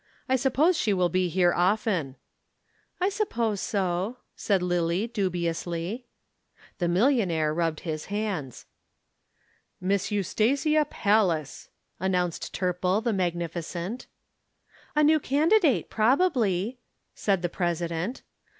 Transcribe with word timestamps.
I 0.27 0.35
suppose 0.35 0.75
she 0.75 0.93
will 0.93 1.09
be 1.09 1.29
here 1.29 1.53
often." 1.53 2.15
"I 2.99 3.09
suppose 3.09 3.61
so," 3.61 4.17
said 4.35 4.63
Lillie 4.63 5.05
dubiously. 5.05 6.07
The 6.79 6.87
millionaire 6.87 7.53
rubbed 7.53 7.81
his 7.81 8.05
hands. 8.05 8.65
"Miss 9.79 10.09
Eustasia 10.09 10.85
Pallas," 10.89 11.69
announced 11.99 12.51
Turple 12.51 13.03
the 13.03 13.13
magnificent. 13.13 14.07
"A 14.95 15.03
new 15.03 15.19
candidate, 15.19 15.91
probably," 15.91 16.79
said 17.13 17.43
the 17.43 17.47
President. 17.49 18.23